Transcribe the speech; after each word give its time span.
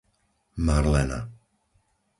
Marlena 0.57 1.19